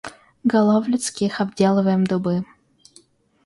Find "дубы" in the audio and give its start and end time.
2.05-2.43